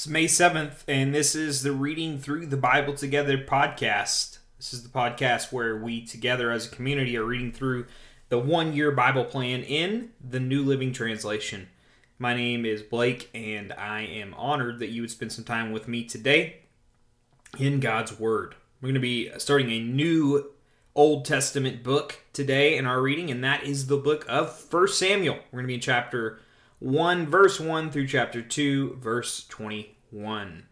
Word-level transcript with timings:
It's 0.00 0.08
May 0.08 0.24
7th, 0.24 0.82
and 0.88 1.14
this 1.14 1.34
is 1.34 1.62
the 1.62 1.72
Reading 1.72 2.18
Through 2.18 2.46
the 2.46 2.56
Bible 2.56 2.94
Together 2.94 3.36
podcast. 3.36 4.38
This 4.56 4.72
is 4.72 4.82
the 4.82 4.88
podcast 4.88 5.52
where 5.52 5.76
we, 5.76 6.06
together 6.06 6.50
as 6.50 6.64
a 6.64 6.74
community, 6.74 7.18
are 7.18 7.24
reading 7.24 7.52
through 7.52 7.84
the 8.30 8.38
one 8.38 8.72
year 8.72 8.92
Bible 8.92 9.26
plan 9.26 9.62
in 9.62 10.12
the 10.26 10.40
New 10.40 10.64
Living 10.64 10.94
Translation. 10.94 11.68
My 12.18 12.32
name 12.32 12.64
is 12.64 12.80
Blake, 12.80 13.28
and 13.34 13.74
I 13.74 14.00
am 14.00 14.32
honored 14.38 14.78
that 14.78 14.88
you 14.88 15.02
would 15.02 15.10
spend 15.10 15.32
some 15.32 15.44
time 15.44 15.70
with 15.70 15.86
me 15.86 16.04
today 16.04 16.60
in 17.58 17.78
God's 17.78 18.18
Word. 18.18 18.54
We're 18.80 18.86
going 18.86 18.94
to 18.94 19.00
be 19.00 19.30
starting 19.36 19.70
a 19.70 19.80
new 19.80 20.50
Old 20.94 21.26
Testament 21.26 21.82
book 21.82 22.20
today 22.32 22.78
in 22.78 22.86
our 22.86 23.02
reading, 23.02 23.30
and 23.30 23.44
that 23.44 23.64
is 23.64 23.88
the 23.88 23.98
book 23.98 24.24
of 24.30 24.58
First 24.58 24.98
Samuel. 24.98 25.36
We're 25.52 25.58
going 25.58 25.64
to 25.64 25.68
be 25.68 25.74
in 25.74 25.80
chapter 25.80 26.40
1, 26.80 27.26
verse 27.26 27.60
1 27.60 27.90
through 27.90 28.06
chapter 28.06 28.40
2, 28.40 28.96
verse 28.98 29.46
21. 29.48 30.66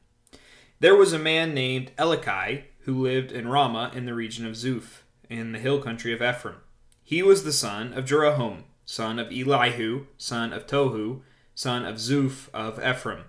There 0.81 0.97
was 0.97 1.13
a 1.13 1.19
man 1.19 1.53
named 1.53 1.91
Elkanah 1.99 2.63
who 2.81 3.03
lived 3.03 3.31
in 3.31 3.49
Ramah 3.49 3.93
in 3.95 4.07
the 4.07 4.15
region 4.15 4.47
of 4.47 4.55
Zuph, 4.55 5.03
in 5.29 5.53
the 5.53 5.59
hill 5.59 5.83
country 5.83 6.15
of 6.15 6.23
Ephraim. 6.23 6.57
He 7.05 7.23
was 7.23 7.45
the 7.45 7.53
son 7.53 7.93
of 7.93 8.07
Jeroham, 8.07 8.63
son 8.87 9.19
of 9.19 9.27
Elihu, 9.31 10.07
son 10.17 10.55
of 10.55 10.67
Tohu, 10.67 11.21
son 11.55 11.85
of 11.85 11.97
Zuph 11.97 12.49
of 12.55 12.79
Ephraim. 12.83 13.25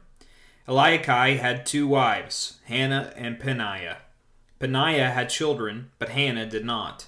Elkanah 0.65 1.35
had 1.35 1.65
two 1.65 1.85
wives, 1.85 2.59
Hannah 2.63 3.11
and 3.17 3.41
Peninnah. 3.41 3.97
Peninnah 4.57 5.11
had 5.11 5.29
children, 5.29 5.91
but 5.99 6.09
Hannah 6.09 6.45
did 6.45 6.63
not. 6.63 7.07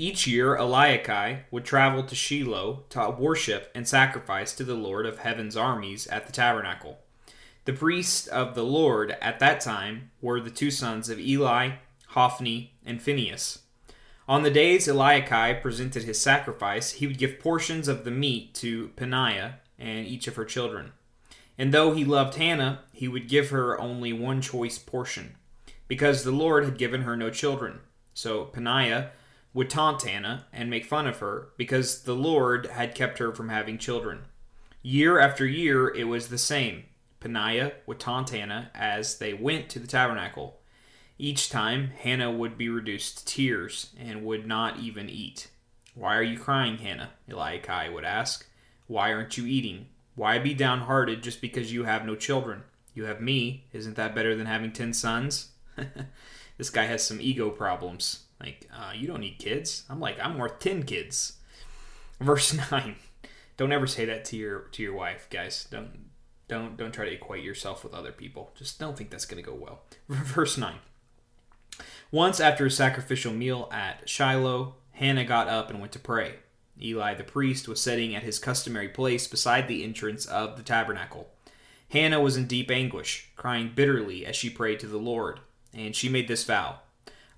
Each 0.00 0.26
year, 0.26 0.56
Elkanah 0.56 1.40
would 1.50 1.66
travel 1.66 2.02
to 2.04 2.14
Shiloh 2.14 2.84
to 2.88 3.10
worship 3.10 3.70
and 3.74 3.86
sacrifice 3.86 4.54
to 4.54 4.64
the 4.64 4.74
Lord 4.74 5.04
of 5.04 5.18
heaven's 5.18 5.58
armies 5.58 6.06
at 6.06 6.26
the 6.26 6.32
tabernacle. 6.32 7.00
The 7.66 7.74
priests 7.74 8.26
of 8.26 8.54
the 8.54 8.62
Lord 8.62 9.14
at 9.20 9.40
that 9.40 9.60
time 9.60 10.10
were 10.22 10.40
the 10.40 10.48
two 10.48 10.70
sons 10.70 11.10
of 11.10 11.20
Eli, 11.20 11.72
Hophni, 12.06 12.72
and 12.82 13.02
Phinehas. 13.02 13.58
On 14.26 14.42
the 14.42 14.50
days 14.50 14.88
Elkanah 14.88 15.60
presented 15.60 16.04
his 16.04 16.18
sacrifice, 16.18 16.92
he 16.92 17.06
would 17.06 17.18
give 17.18 17.38
portions 17.38 17.86
of 17.86 18.04
the 18.04 18.10
meat 18.10 18.54
to 18.54 18.88
Peninnah 18.96 19.56
and 19.78 20.06
each 20.06 20.26
of 20.26 20.36
her 20.36 20.46
children. 20.46 20.92
And 21.58 21.74
though 21.74 21.92
he 21.92 22.06
loved 22.06 22.36
Hannah, 22.36 22.84
he 22.94 23.06
would 23.06 23.28
give 23.28 23.50
her 23.50 23.78
only 23.78 24.14
one 24.14 24.40
choice 24.40 24.78
portion, 24.78 25.36
because 25.88 26.24
the 26.24 26.32
Lord 26.32 26.64
had 26.64 26.78
given 26.78 27.02
her 27.02 27.18
no 27.18 27.28
children. 27.28 27.80
So 28.14 28.46
Peninnah 28.46 29.10
would 29.52 29.70
taunt 29.70 30.02
Hannah 30.02 30.46
and 30.52 30.70
make 30.70 30.84
fun 30.84 31.06
of 31.06 31.18
her 31.18 31.48
because 31.56 32.02
the 32.02 32.14
Lord 32.14 32.66
had 32.66 32.94
kept 32.94 33.18
her 33.18 33.34
from 33.34 33.48
having 33.48 33.78
children. 33.78 34.20
Year 34.82 35.18
after 35.18 35.46
year, 35.46 35.88
it 35.88 36.04
was 36.04 36.28
the 36.28 36.38
same. 36.38 36.84
Peninnah 37.18 37.72
would 37.86 38.00
taunt 38.00 38.30
Hannah 38.30 38.70
as 38.74 39.18
they 39.18 39.34
went 39.34 39.68
to 39.70 39.78
the 39.78 39.86
tabernacle. 39.86 40.60
Each 41.18 41.50
time, 41.50 41.90
Hannah 41.98 42.30
would 42.30 42.56
be 42.56 42.70
reduced 42.70 43.18
to 43.18 43.24
tears 43.26 43.90
and 43.98 44.24
would 44.24 44.46
not 44.46 44.78
even 44.78 45.10
eat. 45.10 45.48
Why 45.94 46.16
are 46.16 46.22
you 46.22 46.38
crying, 46.38 46.78
Hannah? 46.78 47.10
Elkanah 47.28 47.92
would 47.92 48.04
ask. 48.04 48.46
Why 48.86 49.12
aren't 49.12 49.36
you 49.36 49.44
eating? 49.44 49.88
Why 50.14 50.38
be 50.38 50.54
downhearted 50.54 51.22
just 51.22 51.40
because 51.42 51.72
you 51.72 51.84
have 51.84 52.06
no 52.06 52.16
children? 52.16 52.62
You 52.94 53.04
have 53.04 53.20
me. 53.20 53.66
Isn't 53.72 53.96
that 53.96 54.14
better 54.14 54.34
than 54.34 54.46
having 54.46 54.72
ten 54.72 54.94
sons? 54.94 55.48
this 56.56 56.70
guy 56.70 56.84
has 56.84 57.04
some 57.04 57.20
ego 57.20 57.50
problems. 57.50 58.24
Like, 58.40 58.68
uh, 58.74 58.92
you 58.94 59.06
don't 59.06 59.20
need 59.20 59.38
kids. 59.38 59.84
I'm 59.90 60.00
like, 60.00 60.18
I'm 60.20 60.38
worth 60.38 60.58
ten 60.58 60.82
kids. 60.82 61.34
Verse 62.20 62.54
nine. 62.70 62.96
Don't 63.56 63.72
ever 63.72 63.86
say 63.86 64.06
that 64.06 64.24
to 64.26 64.36
your 64.36 64.60
to 64.72 64.82
your 64.82 64.94
wife, 64.94 65.28
guys. 65.30 65.66
Don't 65.70 65.90
don't 66.48 66.76
don't 66.76 66.92
try 66.92 67.04
to 67.04 67.12
equate 67.12 67.44
yourself 67.44 67.84
with 67.84 67.94
other 67.94 68.12
people. 68.12 68.52
Just 68.56 68.80
don't 68.80 68.96
think 68.96 69.10
that's 69.10 69.26
going 69.26 69.42
to 69.42 69.48
go 69.48 69.54
well. 69.54 69.82
Verse 70.08 70.56
nine. 70.56 70.78
Once 72.10 72.40
after 72.40 72.66
a 72.66 72.70
sacrificial 72.70 73.32
meal 73.32 73.68
at 73.70 74.08
Shiloh, 74.08 74.74
Hannah 74.92 75.24
got 75.24 75.48
up 75.48 75.70
and 75.70 75.80
went 75.80 75.92
to 75.92 75.98
pray. 75.98 76.36
Eli 76.82 77.14
the 77.14 77.24
priest 77.24 77.68
was 77.68 77.80
sitting 77.80 78.14
at 78.14 78.22
his 78.22 78.38
customary 78.38 78.88
place 78.88 79.26
beside 79.26 79.68
the 79.68 79.84
entrance 79.84 80.24
of 80.26 80.56
the 80.56 80.62
tabernacle. 80.62 81.28
Hannah 81.90 82.20
was 82.20 82.36
in 82.36 82.46
deep 82.46 82.70
anguish, 82.70 83.30
crying 83.36 83.72
bitterly 83.74 84.24
as 84.24 84.36
she 84.36 84.48
prayed 84.48 84.80
to 84.80 84.86
the 84.86 84.98
Lord, 84.98 85.40
and 85.74 85.94
she 85.94 86.08
made 86.08 86.28
this 86.28 86.44
vow 86.44 86.80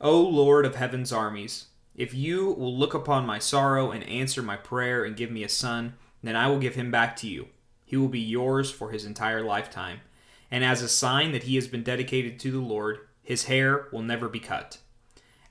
O 0.04 0.20
Lord 0.20 0.66
of 0.66 0.74
heaven's 0.74 1.12
armies, 1.12 1.66
if 1.94 2.12
you 2.12 2.50
will 2.54 2.76
look 2.76 2.92
upon 2.92 3.24
my 3.24 3.38
sorrow 3.38 3.92
and 3.92 4.02
answer 4.02 4.42
my 4.42 4.56
prayer 4.56 5.04
and 5.04 5.14
give 5.14 5.30
me 5.30 5.44
a 5.44 5.48
son, 5.48 5.94
then 6.24 6.34
I 6.34 6.48
will 6.48 6.58
give 6.58 6.74
him 6.74 6.90
back 6.90 7.14
to 7.18 7.28
you. 7.28 7.46
He 7.84 7.96
will 7.96 8.08
be 8.08 8.18
yours 8.18 8.68
for 8.68 8.90
his 8.90 9.04
entire 9.04 9.44
lifetime. 9.44 10.00
And 10.50 10.64
as 10.64 10.82
a 10.82 10.88
sign 10.88 11.30
that 11.30 11.44
he 11.44 11.54
has 11.54 11.68
been 11.68 11.84
dedicated 11.84 12.40
to 12.40 12.50
the 12.50 12.58
Lord, 12.58 12.98
his 13.22 13.44
hair 13.44 13.86
will 13.92 14.02
never 14.02 14.28
be 14.28 14.40
cut. 14.40 14.78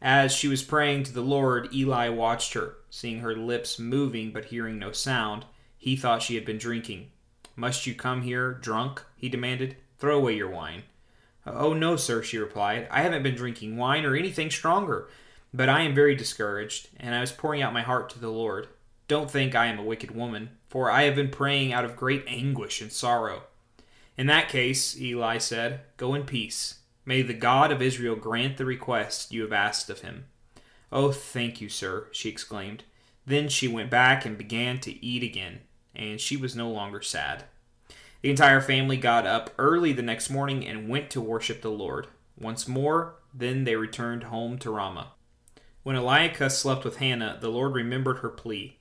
As 0.02 0.34
she 0.34 0.50
was 0.50 0.64
praying 0.64 1.04
to 1.04 1.14
the 1.14 1.22
Lord, 1.22 1.74
Eli 1.74 2.10
watched 2.10 2.54
her. 2.54 2.76
Seeing 2.90 3.22
her 3.22 3.34
lips 3.34 3.80
moving 3.80 4.32
but 4.34 4.46
hearing 4.46 4.78
no 4.78 4.92
sound, 4.92 5.46
he 5.78 5.96
thought 5.96 6.24
she 6.24 6.36
had 6.36 6.44
been 6.44 6.58
drinking. 6.58 7.10
Must 7.56 7.88
you 7.88 7.96
come 7.96 8.24
here 8.24 8.52
drunk? 8.52 9.02
he 9.16 9.30
demanded. 9.30 9.78
Throw 9.98 10.18
away 10.18 10.36
your 10.36 10.50
wine. 10.50 10.84
Uh, 11.46 11.54
oh, 11.56 11.74
no, 11.74 11.96
sir, 11.96 12.22
she 12.22 12.38
replied. 12.38 12.88
I 12.92 13.02
haven't 13.02 13.24
been 13.24 13.36
drinking 13.36 13.78
wine 13.78 14.06
or 14.06 14.16
anything 14.16 14.52
stronger, 14.52 15.10
but 15.54 15.70
I 15.70 15.82
am 15.82 15.96
very 15.96 16.16
discouraged, 16.16 16.90
and 17.00 17.16
I 17.16 17.22
was 17.22 17.32
pouring 17.32 17.62
out 17.62 17.74
my 17.74 17.82
heart 17.82 18.10
to 18.12 18.20
the 18.20 18.30
Lord. 18.30 18.68
Don't 19.08 19.30
think 19.30 19.56
I 19.56 19.66
am 19.66 19.80
a 19.80 19.84
wicked 19.84 20.12
woman, 20.12 20.52
for 20.70 20.90
I 20.90 21.04
have 21.04 21.16
been 21.16 21.30
praying 21.30 21.74
out 21.74 21.84
of 21.84 21.96
great 21.96 22.24
anguish 22.28 22.82
and 22.82 22.92
sorrow. 22.92 23.44
In 24.18 24.28
that 24.28 24.50
case, 24.50 25.00
Eli 25.00 25.38
said, 25.38 25.82
go 25.98 26.14
in 26.14 26.24
peace. 26.24 26.76
May 27.06 27.22
the 27.24 27.34
God 27.34 27.72
of 27.72 27.82
Israel 27.82 28.16
grant 28.16 28.58
the 28.58 28.66
request 28.66 29.34
you 29.34 29.42
have 29.42 29.52
asked 29.52 29.90
of 29.90 30.02
him. 30.02 30.26
Oh, 30.92 31.12
thank 31.12 31.60
you, 31.60 31.70
sir, 31.70 32.08
she 32.12 32.30
exclaimed. 32.30 32.84
Then 33.26 33.50
she 33.50 33.68
went 33.68 33.90
back 33.90 34.26
and 34.26 34.38
began 34.38 34.80
to 34.82 35.06
eat 35.06 35.24
again, 35.24 35.62
and 35.96 36.22
she 36.22 36.38
was 36.38 36.56
no 36.56 36.70
longer 36.70 37.02
sad. 37.02 37.46
The 38.22 38.30
entire 38.30 38.62
family 38.62 38.98
got 38.98 39.26
up 39.26 39.50
early 39.58 39.94
the 39.94 40.02
next 40.02 40.30
morning 40.30 40.66
and 40.66 40.88
went 40.88 41.10
to 41.12 41.22
worship 41.22 41.62
the 41.62 41.72
Lord. 41.72 42.08
Once 42.38 42.68
more, 42.68 43.16
then 43.34 43.64
they 43.64 43.76
returned 43.76 44.26
home 44.26 44.58
to 44.60 44.72
Ramah. 44.72 45.14
When 45.84 45.96
Elkanah 45.96 46.50
slept 46.50 46.86
with 46.86 46.98
Hannah, 46.98 47.38
the 47.42 47.50
Lord 47.50 47.74
remembered 47.74 48.20
her 48.20 48.30
plea, 48.30 48.78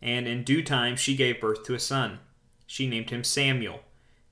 and 0.00 0.28
in 0.28 0.44
due 0.44 0.62
time 0.62 0.94
she 0.94 1.16
gave 1.16 1.40
birth 1.40 1.64
to 1.64 1.74
a 1.74 1.80
son. 1.80 2.20
She 2.66 2.86
named 2.86 3.10
him 3.10 3.24
Samuel, 3.24 3.80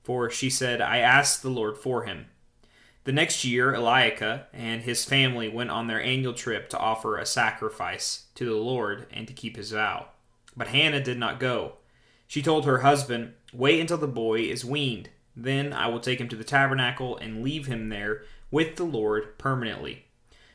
for 0.01 0.29
she 0.29 0.49
said, 0.49 0.79
I 0.79 0.99
asked 0.99 1.41
the 1.41 1.49
Lord 1.49 1.77
for 1.77 2.03
him. 2.03 2.27
The 3.03 3.11
next 3.11 3.43
year, 3.43 3.75
Elkanah 3.75 4.47
and 4.53 4.83
his 4.83 5.03
family 5.03 5.49
went 5.49 5.71
on 5.71 5.87
their 5.87 6.01
annual 6.01 6.33
trip 6.33 6.69
to 6.69 6.79
offer 6.79 7.17
a 7.17 7.25
sacrifice 7.25 8.27
to 8.35 8.45
the 8.45 8.55
Lord 8.55 9.07
and 9.11 9.27
to 9.27 9.33
keep 9.33 9.57
his 9.57 9.71
vow. 9.71 10.07
But 10.55 10.69
Hannah 10.69 11.03
did 11.03 11.17
not 11.19 11.39
go. 11.39 11.73
She 12.33 12.41
told 12.41 12.65
her 12.65 12.79
husband, 12.79 13.35
Wait 13.53 13.79
until 13.79 13.99
the 13.99 14.07
boy 14.07 14.39
is 14.39 14.65
weaned. 14.65 15.09
Then 15.35 15.71
I 15.71 15.85
will 15.85 15.99
take 15.99 16.19
him 16.19 16.27
to 16.29 16.35
the 16.35 16.43
tabernacle 16.43 17.15
and 17.15 17.43
leave 17.43 17.67
him 17.67 17.89
there 17.89 18.23
with 18.49 18.75
the 18.75 18.85
Lord 18.85 19.37
permanently. 19.37 20.05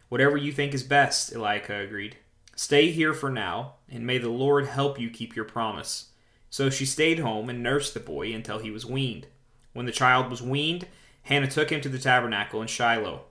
Whatever 0.08 0.36
you 0.36 0.50
think 0.50 0.74
is 0.74 0.82
best, 0.82 1.32
Elkanah 1.32 1.84
agreed. 1.84 2.16
Stay 2.56 2.90
here 2.90 3.14
for 3.14 3.30
now, 3.30 3.74
and 3.88 4.04
may 4.04 4.18
the 4.18 4.28
Lord 4.28 4.66
help 4.66 4.98
you 4.98 5.08
keep 5.08 5.36
your 5.36 5.44
promise. 5.44 6.08
So 6.50 6.68
she 6.68 6.84
stayed 6.84 7.20
home 7.20 7.48
and 7.48 7.62
nursed 7.62 7.94
the 7.94 8.00
boy 8.00 8.32
until 8.32 8.58
he 8.58 8.72
was 8.72 8.84
weaned. 8.84 9.28
When 9.72 9.86
the 9.86 9.92
child 9.92 10.32
was 10.32 10.42
weaned, 10.42 10.88
Hannah 11.22 11.46
took 11.46 11.70
him 11.70 11.80
to 11.82 11.88
the 11.88 12.00
tabernacle 12.00 12.60
in 12.60 12.66
Shiloh. 12.66 13.26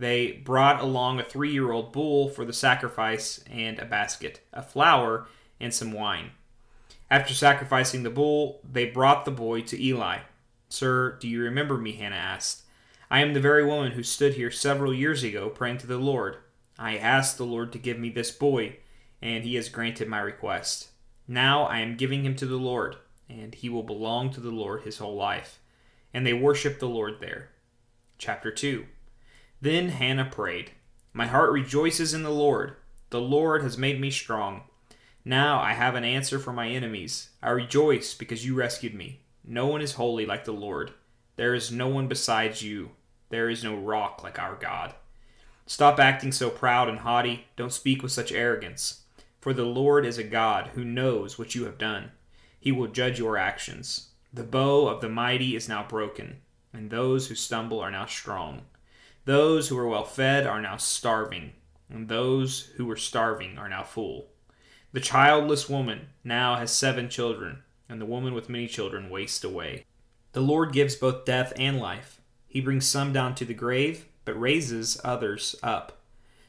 They 0.00 0.32
brought 0.32 0.80
along 0.80 1.20
a 1.20 1.24
three 1.24 1.52
year 1.52 1.70
old 1.70 1.92
bull 1.92 2.28
for 2.28 2.44
the 2.44 2.52
sacrifice 2.52 3.44
and 3.48 3.78
a 3.78 3.84
basket, 3.84 4.40
a 4.52 4.60
flour, 4.60 5.28
and 5.60 5.72
some 5.72 5.92
wine. 5.92 6.32
After 7.12 7.34
sacrificing 7.34 8.04
the 8.04 8.08
bull, 8.08 8.62
they 8.64 8.86
brought 8.86 9.26
the 9.26 9.30
boy 9.30 9.60
to 9.64 9.78
Eli. 9.78 10.20
Sir, 10.70 11.18
do 11.20 11.28
you 11.28 11.42
remember 11.42 11.76
me? 11.76 11.92
Hannah 11.92 12.16
asked. 12.16 12.62
I 13.10 13.20
am 13.20 13.34
the 13.34 13.38
very 13.40 13.66
woman 13.66 13.92
who 13.92 14.02
stood 14.02 14.32
here 14.32 14.50
several 14.50 14.94
years 14.94 15.22
ago 15.22 15.50
praying 15.50 15.76
to 15.78 15.86
the 15.86 15.98
Lord. 15.98 16.38
I 16.78 16.96
asked 16.96 17.36
the 17.36 17.44
Lord 17.44 17.70
to 17.72 17.78
give 17.78 17.98
me 17.98 18.08
this 18.08 18.30
boy, 18.30 18.78
and 19.20 19.44
he 19.44 19.56
has 19.56 19.68
granted 19.68 20.08
my 20.08 20.20
request. 20.20 20.88
Now 21.28 21.64
I 21.64 21.80
am 21.80 21.98
giving 21.98 22.24
him 22.24 22.34
to 22.36 22.46
the 22.46 22.56
Lord, 22.56 22.96
and 23.28 23.54
he 23.54 23.68
will 23.68 23.82
belong 23.82 24.30
to 24.30 24.40
the 24.40 24.50
Lord 24.50 24.84
his 24.84 24.96
whole 24.96 25.14
life. 25.14 25.58
And 26.14 26.26
they 26.26 26.32
worshiped 26.32 26.80
the 26.80 26.88
Lord 26.88 27.20
there. 27.20 27.50
Chapter 28.16 28.50
2 28.50 28.86
Then 29.60 29.90
Hannah 29.90 30.30
prayed, 30.32 30.70
My 31.12 31.26
heart 31.26 31.52
rejoices 31.52 32.14
in 32.14 32.22
the 32.22 32.30
Lord. 32.30 32.76
The 33.10 33.20
Lord 33.20 33.62
has 33.62 33.76
made 33.76 34.00
me 34.00 34.10
strong. 34.10 34.62
Now 35.24 35.60
I 35.60 35.72
have 35.74 35.94
an 35.94 36.04
answer 36.04 36.38
for 36.38 36.52
my 36.52 36.68
enemies. 36.68 37.30
I 37.42 37.50
rejoice 37.50 38.14
because 38.14 38.44
you 38.44 38.54
rescued 38.54 38.94
me. 38.94 39.20
No 39.44 39.66
one 39.66 39.80
is 39.80 39.92
holy 39.94 40.26
like 40.26 40.44
the 40.44 40.52
Lord. 40.52 40.92
There 41.36 41.54
is 41.54 41.70
no 41.70 41.88
one 41.88 42.08
besides 42.08 42.62
you. 42.62 42.90
There 43.30 43.48
is 43.48 43.64
no 43.64 43.76
rock 43.76 44.22
like 44.22 44.38
our 44.38 44.56
God. 44.56 44.94
Stop 45.66 45.98
acting 46.00 46.32
so 46.32 46.50
proud 46.50 46.88
and 46.88 46.98
haughty. 46.98 47.46
Don't 47.56 47.72
speak 47.72 48.02
with 48.02 48.12
such 48.12 48.32
arrogance. 48.32 49.02
For 49.40 49.52
the 49.52 49.64
Lord 49.64 50.04
is 50.04 50.18
a 50.18 50.24
God 50.24 50.70
who 50.74 50.84
knows 50.84 51.38
what 51.38 51.54
you 51.54 51.64
have 51.64 51.78
done. 51.78 52.12
He 52.60 52.72
will 52.72 52.88
judge 52.88 53.18
your 53.18 53.36
actions. 53.36 54.08
The 54.32 54.44
bow 54.44 54.88
of 54.88 55.00
the 55.00 55.08
mighty 55.08 55.56
is 55.56 55.68
now 55.68 55.86
broken. 55.86 56.40
and 56.72 56.90
those 56.90 57.26
who 57.26 57.34
stumble 57.34 57.80
are 57.80 57.90
now 57.90 58.06
strong. 58.06 58.62
Those 59.24 59.68
who 59.68 59.76
were 59.76 59.88
well 59.88 60.04
fed 60.04 60.46
are 60.46 60.60
now 60.60 60.78
starving, 60.78 61.52
and 61.90 62.08
those 62.08 62.62
who 62.76 62.86
were 62.86 62.96
starving 62.96 63.58
are 63.58 63.68
now 63.68 63.82
full. 63.82 64.31
The 64.92 65.00
childless 65.00 65.70
woman 65.70 66.08
now 66.22 66.56
has 66.56 66.70
seven 66.70 67.08
children, 67.08 67.62
and 67.88 67.98
the 67.98 68.06
woman 68.06 68.34
with 68.34 68.50
many 68.50 68.66
children 68.66 69.08
wastes 69.08 69.42
away. 69.42 69.86
The 70.32 70.42
Lord 70.42 70.72
gives 70.72 70.96
both 70.96 71.24
death 71.24 71.54
and 71.56 71.78
life. 71.78 72.20
He 72.46 72.60
brings 72.60 72.86
some 72.86 73.10
down 73.10 73.34
to 73.36 73.46
the 73.46 73.54
grave, 73.54 74.04
but 74.26 74.38
raises 74.38 75.00
others 75.02 75.56
up. 75.62 75.98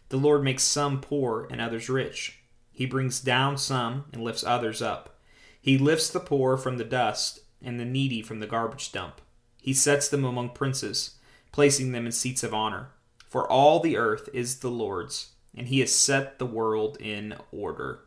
The 0.09 0.17
Lord 0.17 0.43
makes 0.43 0.63
some 0.63 0.99
poor 0.99 1.47
and 1.49 1.61
others 1.61 1.87
rich. 1.87 2.39
He 2.73 2.85
brings 2.85 3.21
down 3.21 3.57
some 3.57 4.05
and 4.11 4.21
lifts 4.21 4.43
others 4.43 4.81
up. 4.81 5.17
He 5.61 5.77
lifts 5.77 6.09
the 6.09 6.19
poor 6.19 6.57
from 6.57 6.77
the 6.77 6.83
dust 6.83 7.39
and 7.63 7.79
the 7.79 7.85
needy 7.85 8.21
from 8.21 8.41
the 8.41 8.47
garbage 8.47 8.91
dump. 8.91 9.21
He 9.61 9.73
sets 9.73 10.09
them 10.09 10.25
among 10.25 10.49
princes, 10.49 11.15
placing 11.53 11.93
them 11.93 12.05
in 12.05 12.11
seats 12.11 12.43
of 12.43 12.53
honor. 12.53 12.89
For 13.25 13.49
all 13.49 13.79
the 13.79 13.95
earth 13.95 14.27
is 14.33 14.59
the 14.59 14.69
Lord's, 14.69 15.29
and 15.55 15.69
he 15.69 15.79
has 15.79 15.95
set 15.95 16.39
the 16.39 16.45
world 16.45 16.97
in 16.99 17.35
order. 17.53 18.01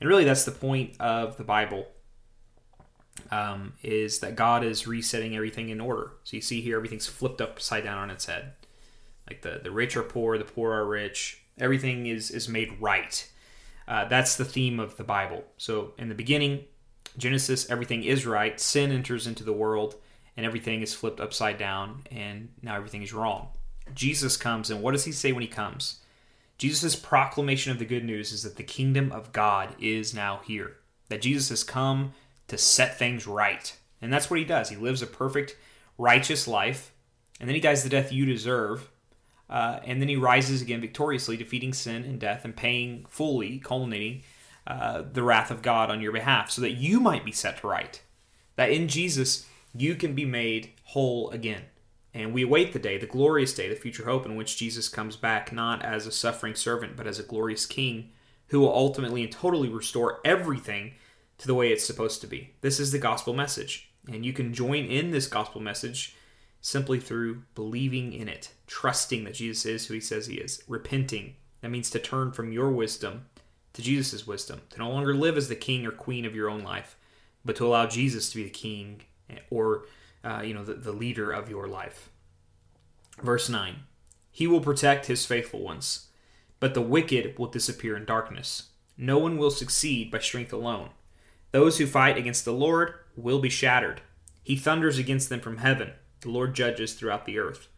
And 0.00 0.08
really, 0.08 0.24
that's 0.24 0.44
the 0.44 0.50
point 0.50 1.00
of 1.00 1.36
the 1.36 1.44
Bible. 1.44 1.86
Um, 3.30 3.72
is 3.82 4.20
that 4.20 4.36
God 4.36 4.62
is 4.62 4.86
resetting 4.86 5.34
everything 5.34 5.70
in 5.70 5.80
order. 5.80 6.12
So 6.22 6.36
you 6.36 6.42
see 6.42 6.60
here, 6.60 6.76
everything's 6.76 7.06
flipped 7.06 7.40
upside 7.40 7.82
down 7.82 7.98
on 7.98 8.10
its 8.10 8.26
head. 8.26 8.52
Like 9.28 9.42
the, 9.42 9.60
the 9.62 9.70
rich 9.70 9.96
are 9.96 10.02
poor, 10.02 10.38
the 10.38 10.44
poor 10.44 10.72
are 10.72 10.86
rich. 10.86 11.42
Everything 11.58 12.06
is, 12.06 12.30
is 12.30 12.48
made 12.48 12.76
right. 12.78 13.28
Uh, 13.88 14.04
that's 14.04 14.36
the 14.36 14.44
theme 14.44 14.78
of 14.78 14.96
the 14.96 15.04
Bible. 15.04 15.44
So 15.56 15.94
in 15.98 16.08
the 16.08 16.14
beginning, 16.14 16.64
Genesis, 17.16 17.68
everything 17.70 18.04
is 18.04 18.26
right. 18.26 18.60
Sin 18.60 18.92
enters 18.92 19.26
into 19.26 19.44
the 19.44 19.52
world, 19.52 19.96
and 20.36 20.44
everything 20.44 20.82
is 20.82 20.94
flipped 20.94 21.20
upside 21.20 21.58
down, 21.58 22.02
and 22.10 22.50
now 22.62 22.76
everything 22.76 23.02
is 23.02 23.12
wrong. 23.12 23.48
Jesus 23.94 24.36
comes, 24.36 24.70
and 24.70 24.82
what 24.82 24.92
does 24.92 25.04
he 25.04 25.12
say 25.12 25.32
when 25.32 25.42
he 25.42 25.48
comes? 25.48 26.00
Jesus' 26.58 26.96
proclamation 26.96 27.72
of 27.72 27.78
the 27.78 27.84
good 27.84 28.04
news 28.04 28.32
is 28.32 28.42
that 28.42 28.56
the 28.56 28.62
kingdom 28.62 29.12
of 29.12 29.32
God 29.32 29.74
is 29.80 30.14
now 30.14 30.40
here. 30.44 30.76
That 31.08 31.22
Jesus 31.22 31.50
has 31.50 31.64
come 31.64 32.14
to 32.48 32.58
set 32.58 32.98
things 32.98 33.26
right. 33.26 33.76
And 34.00 34.12
that's 34.12 34.30
what 34.30 34.38
he 34.38 34.44
does. 34.44 34.68
He 34.68 34.76
lives 34.76 35.02
a 35.02 35.06
perfect, 35.06 35.56
righteous 35.98 36.48
life, 36.48 36.92
and 37.38 37.48
then 37.48 37.54
he 37.54 37.60
dies 37.60 37.82
the 37.82 37.88
death 37.88 38.12
you 38.12 38.24
deserve 38.24 38.88
uh, 39.48 39.80
and 39.84 40.00
then 40.00 40.08
he 40.08 40.16
rises 40.16 40.60
again 40.60 40.80
victoriously, 40.80 41.36
defeating 41.36 41.72
sin 41.72 42.04
and 42.04 42.18
death 42.18 42.44
and 42.44 42.56
paying 42.56 43.06
fully, 43.08 43.58
culminating 43.58 44.22
uh, 44.66 45.02
the 45.12 45.22
wrath 45.22 45.50
of 45.50 45.62
God 45.62 45.90
on 45.90 46.00
your 46.00 46.12
behalf, 46.12 46.50
so 46.50 46.60
that 46.62 46.72
you 46.72 46.98
might 46.98 47.24
be 47.24 47.32
set 47.32 47.62
right. 47.62 48.00
That 48.56 48.70
in 48.70 48.88
Jesus, 48.88 49.46
you 49.74 49.94
can 49.94 50.14
be 50.14 50.24
made 50.24 50.72
whole 50.84 51.30
again. 51.30 51.62
And 52.16 52.32
we 52.32 52.44
await 52.44 52.72
the 52.72 52.78
day, 52.78 52.96
the 52.96 53.04
glorious 53.04 53.52
day, 53.52 53.68
the 53.68 53.76
future 53.76 54.06
hope 54.06 54.24
in 54.24 54.36
which 54.36 54.56
Jesus 54.56 54.88
comes 54.88 55.16
back, 55.16 55.52
not 55.52 55.84
as 55.84 56.06
a 56.06 56.10
suffering 56.10 56.54
servant, 56.54 56.96
but 56.96 57.06
as 57.06 57.18
a 57.18 57.22
glorious 57.22 57.66
king 57.66 58.10
who 58.46 58.60
will 58.60 58.74
ultimately 58.74 59.22
and 59.22 59.30
totally 59.30 59.68
restore 59.68 60.20
everything 60.24 60.94
to 61.36 61.46
the 61.46 61.54
way 61.54 61.70
it's 61.70 61.84
supposed 61.84 62.22
to 62.22 62.26
be. 62.26 62.54
This 62.62 62.80
is 62.80 62.90
the 62.90 62.98
gospel 62.98 63.34
message. 63.34 63.90
And 64.10 64.24
you 64.24 64.32
can 64.32 64.54
join 64.54 64.86
in 64.86 65.10
this 65.10 65.26
gospel 65.26 65.60
message 65.60 66.16
simply 66.62 67.00
through 67.00 67.42
believing 67.54 68.14
in 68.14 68.30
it, 68.30 68.50
trusting 68.66 69.24
that 69.24 69.34
Jesus 69.34 69.66
is 69.66 69.86
who 69.86 69.94
he 69.94 70.00
says 70.00 70.26
he 70.26 70.36
is, 70.36 70.62
repenting. 70.66 71.34
That 71.60 71.70
means 71.70 71.90
to 71.90 71.98
turn 71.98 72.32
from 72.32 72.50
your 72.50 72.70
wisdom 72.70 73.26
to 73.74 73.82
Jesus' 73.82 74.26
wisdom, 74.26 74.62
to 74.70 74.78
no 74.78 74.88
longer 74.88 75.14
live 75.14 75.36
as 75.36 75.50
the 75.50 75.54
king 75.54 75.84
or 75.84 75.90
queen 75.90 76.24
of 76.24 76.34
your 76.34 76.48
own 76.48 76.62
life, 76.62 76.96
but 77.44 77.56
to 77.56 77.66
allow 77.66 77.86
Jesus 77.86 78.30
to 78.30 78.38
be 78.38 78.44
the 78.44 78.48
king 78.48 79.02
or 79.50 79.84
uh, 80.26 80.42
you 80.42 80.52
know 80.52 80.64
the, 80.64 80.74
the 80.74 80.92
leader 80.92 81.30
of 81.30 81.48
your 81.48 81.68
life. 81.68 82.10
Verse 83.22 83.48
9 83.48 83.76
He 84.30 84.46
will 84.46 84.60
protect 84.60 85.06
his 85.06 85.24
faithful 85.24 85.60
ones, 85.60 86.08
but 86.60 86.74
the 86.74 86.82
wicked 86.82 87.38
will 87.38 87.46
disappear 87.46 87.96
in 87.96 88.04
darkness. 88.04 88.70
No 88.98 89.18
one 89.18 89.38
will 89.38 89.50
succeed 89.50 90.10
by 90.10 90.18
strength 90.18 90.52
alone. 90.52 90.90
Those 91.52 91.78
who 91.78 91.86
fight 91.86 92.16
against 92.16 92.44
the 92.44 92.52
Lord 92.52 92.94
will 93.14 93.38
be 93.38 93.48
shattered. 93.48 94.00
He 94.42 94.56
thunders 94.56 94.98
against 94.98 95.28
them 95.28 95.40
from 95.40 95.58
heaven. 95.58 95.92
The 96.20 96.30
Lord 96.30 96.54
judges 96.54 96.94
throughout 96.94 97.24
the 97.24 97.38
earth. 97.38 97.68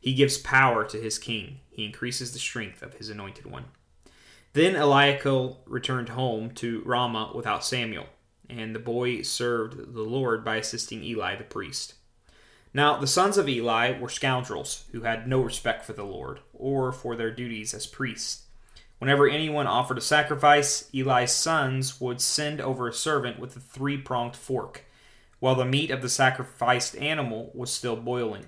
He 0.00 0.14
gives 0.14 0.38
power 0.38 0.84
to 0.84 1.00
his 1.00 1.18
king. 1.18 1.60
He 1.70 1.84
increases 1.84 2.32
the 2.32 2.38
strength 2.38 2.82
of 2.82 2.94
his 2.94 3.10
anointed 3.10 3.46
one. 3.46 3.66
Then 4.52 4.74
Elkanah 4.74 5.56
returned 5.66 6.10
home 6.10 6.50
to 6.52 6.82
Ramah 6.84 7.32
without 7.34 7.64
Samuel, 7.64 8.06
and 8.50 8.74
the 8.74 8.80
boy 8.80 9.22
served 9.22 9.94
the 9.94 10.02
Lord 10.02 10.44
by 10.44 10.56
assisting 10.56 11.02
Eli 11.02 11.36
the 11.36 11.44
priest. 11.44 11.94
Now 12.72 12.96
the 12.96 13.06
sons 13.06 13.36
of 13.36 13.48
Eli 13.48 13.98
were 13.98 14.08
scoundrels 14.08 14.84
who 14.92 15.02
had 15.02 15.26
no 15.26 15.40
respect 15.40 15.84
for 15.84 15.92
the 15.92 16.04
Lord 16.04 16.40
or 16.52 16.92
for 16.92 17.16
their 17.16 17.30
duties 17.30 17.74
as 17.74 17.86
priests. 17.86 18.44
Whenever 18.98 19.28
anyone 19.28 19.66
offered 19.66 19.98
a 19.98 20.02
sacrifice, 20.02 20.88
Eli's 20.94 21.32
sons 21.32 22.00
would 22.00 22.20
send 22.20 22.60
over 22.60 22.86
a 22.86 22.92
servant 22.92 23.38
with 23.38 23.56
a 23.56 23.60
three 23.60 23.96
pronged 23.96 24.36
fork 24.36 24.84
while 25.40 25.54
the 25.54 25.64
meat 25.64 25.90
of 25.90 26.02
the 26.02 26.08
sacrificed 26.08 26.94
animal 26.96 27.50
was 27.54 27.72
still 27.72 27.96
boiling. 27.96 28.44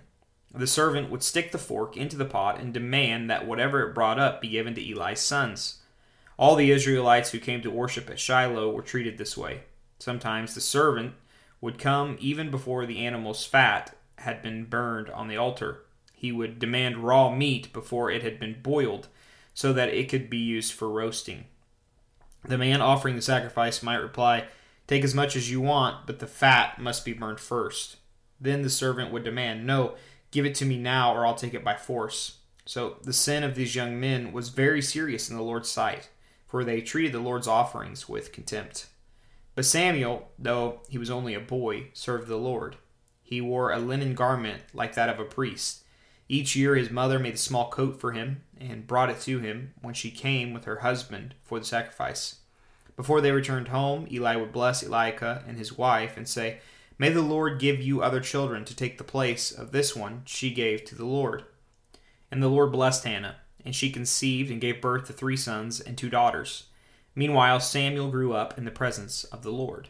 The 0.55 0.67
servant 0.67 1.11
would 1.11 1.23
stick 1.23 1.51
the 1.51 1.59
fork 1.59 1.97
into 1.97 2.17
the 2.17 2.27
pot 2.27 2.61
and 2.61 2.75
demand 2.75 3.31
that 3.31 3.47
whatever 3.47 3.89
it 3.89 3.95
brought 3.95 4.19
up 4.19 4.43
be 4.43 4.49
given 4.49 4.75
to 4.75 4.91
Eli's 4.91 5.21
sons. 5.21 5.79
All 6.37 6.55
the 6.55 6.71
Israelites 6.71 7.31
who 7.31 7.39
came 7.39 7.63
to 7.63 7.71
worship 7.71 8.11
at 8.11 8.21
Shiloh 8.21 8.71
were 8.71 8.83
treated 8.83 9.17
this 9.17 9.37
way. 9.37 9.63
Sometimes 10.03 10.57
the 10.57 10.61
servant 10.61 11.15
would 11.61 11.79
come 11.79 12.17
even 12.19 12.51
before 12.51 12.87
the 12.87 13.07
animal's 13.07 13.47
fat 13.47 13.97
had 14.19 14.43
been 14.43 14.65
burned 14.65 15.09
on 15.09 15.29
the 15.29 15.37
altar. 15.37 15.85
He 16.13 16.33
would 16.33 16.59
demand 16.59 17.05
raw 17.05 17.31
meat 17.31 17.73
before 17.73 18.11
it 18.11 18.25
had 18.25 18.41
been 18.41 18.61
boiled 18.63 19.07
so 19.55 19.73
that 19.73 19.91
it 19.91 20.09
could 20.09 20.29
be 20.29 20.39
used 20.39 20.73
for 20.73 20.91
roasting. 20.91 21.45
The 22.43 22.59
man 22.59 22.81
offering 22.81 23.15
the 23.15 23.23
sacrifice 23.23 23.81
might 23.81 24.03
reply, 24.03 24.47
Take 24.89 25.05
as 25.05 25.15
much 25.15 25.37
as 25.37 25.53
you 25.53 25.61
want, 25.61 26.05
but 26.05 26.19
the 26.19 26.27
fat 26.27 26.81
must 26.81 27.05
be 27.05 27.13
burned 27.13 27.39
first. 27.39 27.99
Then 28.41 28.63
the 28.63 28.71
servant 28.71 29.13
would 29.13 29.23
demand, 29.23 29.65
No, 29.65 29.95
give 30.33 30.45
it 30.45 30.57
to 30.57 30.65
me 30.65 30.79
now, 30.79 31.15
or 31.15 31.25
I'll 31.25 31.37
take 31.37 31.55
it 31.55 31.63
by 31.63 31.77
force. 31.77 32.39
So 32.65 32.97
the 33.05 33.13
sin 33.13 33.45
of 33.45 33.55
these 33.55 33.77
young 33.77 34.01
men 34.01 34.33
was 34.33 34.49
very 34.49 34.83
serious 34.83 35.31
in 35.31 35.37
the 35.37 35.45
Lord's 35.45 35.71
sight, 35.71 36.09
for 36.49 36.65
they 36.65 36.81
treated 36.81 37.13
the 37.13 37.21
Lord's 37.21 37.47
offerings 37.47 38.09
with 38.09 38.33
contempt. 38.33 38.89
But 39.55 39.67
Samuel, 39.67 40.31
though 40.39 40.81
he 40.89 40.99
was 40.99 41.11
only 41.11 41.35
a 41.35 41.41
boy, 41.41 41.89
served 41.93 42.29
the 42.29 42.37
Lord. 42.37 42.77
He 43.23 43.41
wore 43.41 43.71
a 43.71 43.79
linen 43.79 44.15
garment 44.15 44.63
like 44.73 44.95
that 44.95 45.09
of 45.09 45.21
a 45.21 45.25
priest. 45.25 45.85
Each 46.29 46.57
year 46.57 46.77
his 46.77 46.91
mother 46.91 47.19
made 47.19 47.35
a 47.35 47.39
small 47.39 47.69
coat 47.69 48.01
for 48.01 48.13
him 48.13 48.43
and 48.59 48.87
brought 48.87 49.11
it 49.11 49.21
to 49.23 49.41
him 49.41 49.75
when 49.83 49.95
she 49.95 50.11
came 50.11 50.55
with 50.55 50.65
her 50.65 50.77
husband 50.77 51.35
for 51.43 51.59
the 51.59 51.65
sacrifice. 51.65 52.37
Before 52.97 53.21
they 53.21 53.33
returned 53.33 53.69
home, 53.69 54.07
Eli 54.11 54.37
would 54.37 54.53
bless 54.53 54.83
Elkanah 54.83 55.45
and 55.47 55.59
his 55.59 55.77
wife 55.77 56.17
and 56.17 56.29
say, 56.29 56.61
May 56.99 57.11
the 57.11 57.23
Lord 57.23 57.59
give 57.59 57.81
you 57.81 58.03
other 58.03 58.21
children 58.21 58.65
to 58.65 58.77
take 58.77 58.97
the 58.97 59.05
place 59.05 59.51
of 59.51 59.73
this 59.73 59.97
one 59.97 60.23
she 60.25 60.53
gave 60.53 60.85
to 60.85 60.95
the 60.95 61.05
Lord. 61.05 61.45
And 62.31 62.43
the 62.43 62.49
Lord 62.49 62.73
blessed 62.73 63.05
Hannah, 63.05 63.37
and 63.65 63.75
she 63.75 63.91
conceived 63.91 64.51
and 64.51 64.61
gave 64.61 64.81
birth 64.81 65.07
to 65.07 65.13
three 65.13 65.37
sons 65.37 65.81
and 65.81 65.99
two 65.99 66.09
daughters. 66.09 66.65
Meanwhile, 67.15 67.61
Samuel 67.61 68.11
grew 68.11 68.33
up 68.33 68.57
in 68.57 68.65
the 68.65 68.71
presence 68.71 69.25
of 69.25 69.43
the 69.43 69.51
Lord. 69.51 69.89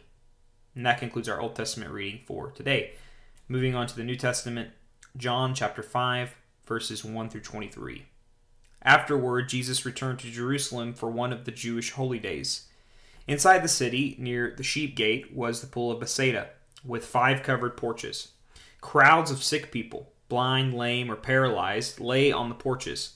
And 0.75 0.85
that 0.85 0.99
concludes 0.99 1.29
our 1.29 1.39
Old 1.39 1.55
Testament 1.55 1.91
reading 1.91 2.21
for 2.25 2.51
today. 2.51 2.91
Moving 3.47 3.75
on 3.75 3.87
to 3.87 3.95
the 3.95 4.03
New 4.03 4.15
Testament, 4.15 4.71
John 5.15 5.53
chapter 5.53 5.83
5, 5.83 6.35
verses 6.65 7.05
1 7.05 7.29
through 7.29 7.41
23. 7.41 8.05
Afterward, 8.81 9.47
Jesus 9.47 9.85
returned 9.85 10.19
to 10.19 10.31
Jerusalem 10.31 10.93
for 10.93 11.09
one 11.09 11.31
of 11.31 11.45
the 11.45 11.51
Jewish 11.51 11.91
holy 11.91 12.19
days. 12.19 12.67
Inside 13.27 13.63
the 13.63 13.69
city, 13.69 14.17
near 14.19 14.53
the 14.57 14.63
sheep 14.63 14.95
gate, 14.95 15.33
was 15.33 15.61
the 15.61 15.67
pool 15.67 15.91
of 15.91 16.01
Bethesda, 16.01 16.49
with 16.83 17.05
five 17.05 17.43
covered 17.43 17.77
porches. 17.77 18.29
Crowds 18.81 19.31
of 19.31 19.41
sick 19.41 19.71
people, 19.71 20.11
blind, 20.27 20.73
lame, 20.73 21.09
or 21.09 21.15
paralyzed, 21.15 22.01
lay 22.01 22.33
on 22.33 22.49
the 22.49 22.55
porches. 22.55 23.13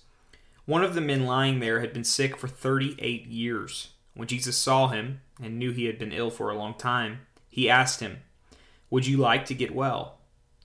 One 0.66 0.84
of 0.84 0.94
the 0.94 1.02
men 1.02 1.26
lying 1.26 1.60
there 1.60 1.82
had 1.82 1.92
been 1.92 2.06
sick 2.06 2.38
for 2.38 2.48
thirty 2.48 2.96
eight 3.00 3.26
years. 3.26 3.90
When 4.18 4.28
Jesus 4.28 4.58
saw 4.58 4.88
him, 4.88 5.22
and 5.40 5.60
knew 5.60 5.72
he 5.72 5.86
had 5.86 6.00
been 6.00 6.12
ill 6.12 6.32
for 6.32 6.50
a 6.50 6.58
long 6.58 6.74
time, 6.74 7.20
he 7.48 7.70
asked 7.70 8.00
him, 8.00 8.18
Would 8.90 9.06
you 9.06 9.18
like 9.18 9.46
to 9.46 9.54
get 9.54 9.76
well? 9.76 10.18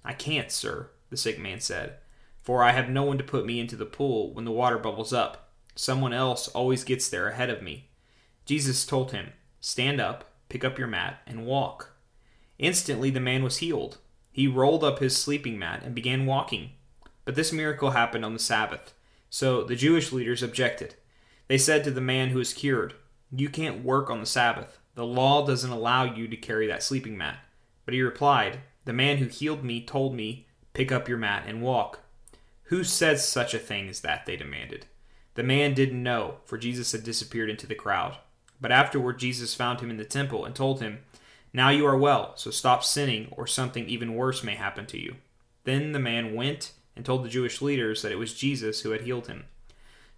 I 0.02 0.14
can't, 0.14 0.50
sir, 0.50 0.88
the 1.10 1.18
sick 1.18 1.38
man 1.38 1.60
said, 1.60 1.96
for 2.40 2.64
I 2.64 2.72
have 2.72 2.88
no 2.88 3.02
one 3.02 3.18
to 3.18 3.24
put 3.24 3.44
me 3.44 3.60
into 3.60 3.76
the 3.76 3.84
pool 3.84 4.32
when 4.32 4.46
the 4.46 4.50
water 4.50 4.78
bubbles 4.78 5.12
up. 5.12 5.50
Someone 5.74 6.14
else 6.14 6.48
always 6.48 6.82
gets 6.82 7.10
there 7.10 7.28
ahead 7.28 7.50
of 7.50 7.62
me. 7.62 7.90
Jesus 8.46 8.86
told 8.86 9.12
him, 9.12 9.34
Stand 9.60 10.00
up, 10.00 10.32
pick 10.48 10.64
up 10.64 10.78
your 10.78 10.88
mat, 10.88 11.20
and 11.26 11.44
walk. 11.44 11.90
Instantly 12.58 13.10
the 13.10 13.20
man 13.20 13.44
was 13.44 13.58
healed. 13.58 13.98
He 14.30 14.48
rolled 14.48 14.82
up 14.82 14.98
his 14.98 15.14
sleeping 15.14 15.58
mat 15.58 15.82
and 15.84 15.94
began 15.94 16.24
walking. 16.24 16.70
But 17.26 17.34
this 17.34 17.52
miracle 17.52 17.90
happened 17.90 18.24
on 18.24 18.32
the 18.32 18.38
Sabbath, 18.38 18.94
so 19.28 19.62
the 19.62 19.76
Jewish 19.76 20.10
leaders 20.10 20.42
objected. 20.42 20.94
They 21.48 21.58
said 21.58 21.84
to 21.84 21.90
the 21.90 22.00
man 22.00 22.30
who 22.30 22.38
was 22.38 22.54
cured, 22.54 22.94
You 23.34 23.48
can't 23.48 23.84
work 23.84 24.10
on 24.10 24.20
the 24.20 24.26
Sabbath. 24.26 24.78
The 24.94 25.06
law 25.06 25.46
doesn't 25.46 25.70
allow 25.70 26.04
you 26.04 26.28
to 26.28 26.36
carry 26.36 26.66
that 26.66 26.82
sleeping 26.82 27.16
mat. 27.16 27.38
But 27.86 27.94
he 27.94 28.02
replied, 28.02 28.60
The 28.84 28.92
man 28.92 29.16
who 29.16 29.26
healed 29.26 29.64
me 29.64 29.84
told 29.84 30.14
me, 30.14 30.46
Pick 30.74 30.92
up 30.92 31.08
your 31.08 31.18
mat 31.18 31.44
and 31.46 31.62
walk. 31.62 32.00
Who 32.64 32.84
says 32.84 33.26
such 33.26 33.54
a 33.54 33.58
thing 33.58 33.88
as 33.88 34.00
that? 34.00 34.26
They 34.26 34.36
demanded. 34.36 34.86
The 35.34 35.42
man 35.42 35.72
didn't 35.72 36.02
know, 36.02 36.36
for 36.44 36.58
Jesus 36.58 36.92
had 36.92 37.04
disappeared 37.04 37.48
into 37.48 37.66
the 37.66 37.74
crowd. 37.74 38.18
But 38.60 38.72
afterward, 38.72 39.18
Jesus 39.18 39.54
found 39.54 39.80
him 39.80 39.90
in 39.90 39.96
the 39.96 40.04
temple 40.04 40.44
and 40.44 40.54
told 40.54 40.80
him, 40.80 41.00
Now 41.52 41.70
you 41.70 41.86
are 41.86 41.96
well, 41.96 42.32
so 42.36 42.50
stop 42.50 42.84
sinning, 42.84 43.28
or 43.32 43.46
something 43.46 43.88
even 43.88 44.14
worse 44.14 44.44
may 44.44 44.54
happen 44.54 44.86
to 44.86 44.98
you. 44.98 45.16
Then 45.64 45.92
the 45.92 45.98
man 45.98 46.34
went 46.34 46.72
and 46.94 47.04
told 47.04 47.24
the 47.24 47.30
Jewish 47.30 47.62
leaders 47.62 48.02
that 48.02 48.12
it 48.12 48.18
was 48.18 48.34
Jesus 48.34 48.82
who 48.82 48.90
had 48.90 49.02
healed 49.02 49.26
him. 49.26 49.44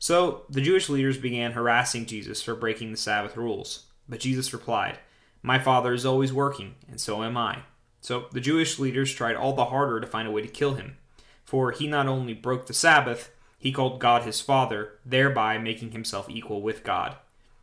So 0.04 0.42
the 0.50 0.60
Jewish 0.60 0.90
leaders 0.90 1.16
began 1.16 1.52
harassing 1.52 2.04
Jesus 2.04 2.42
for 2.42 2.54
breaking 2.54 2.90
the 2.90 2.98
Sabbath 2.98 3.38
rules. 3.38 3.86
But 4.06 4.20
Jesus 4.20 4.52
replied, 4.52 4.98
My 5.42 5.58
Father 5.58 5.94
is 5.94 6.04
always 6.04 6.30
working, 6.30 6.74
and 6.90 7.00
so 7.00 7.22
am 7.22 7.38
I. 7.38 7.60
So 8.02 8.26
the 8.30 8.38
Jewish 8.38 8.78
leaders 8.78 9.14
tried 9.14 9.34
all 9.34 9.54
the 9.54 9.64
harder 9.64 10.00
to 10.00 10.06
find 10.06 10.28
a 10.28 10.30
way 10.30 10.42
to 10.42 10.46
kill 10.46 10.74
him. 10.74 10.98
For 11.42 11.70
he 11.70 11.86
not 11.86 12.06
only 12.06 12.34
broke 12.34 12.66
the 12.66 12.74
Sabbath, 12.74 13.30
he 13.58 13.72
called 13.72 13.98
God 13.98 14.24
his 14.24 14.42
Father, 14.42 14.98
thereby 15.06 15.56
making 15.56 15.92
himself 15.92 16.28
equal 16.28 16.60
with 16.60 16.84
God. 16.84 17.16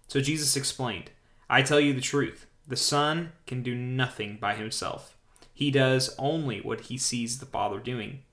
So 0.08 0.20
Jesus 0.20 0.56
explained, 0.56 1.12
I 1.48 1.62
tell 1.62 1.80
you 1.80 1.94
the 1.94 2.02
truth. 2.02 2.48
The 2.68 2.76
Son 2.76 3.34
can 3.46 3.62
do 3.62 3.76
nothing 3.76 4.40
by 4.42 4.56
himself. 4.56 5.16
He 5.54 5.70
does 5.70 6.16
only 6.18 6.60
what 6.62 6.82
he 6.82 6.98
sees 6.98 7.38
the 7.38 7.46
Father 7.46 7.78
doing. 7.78 8.24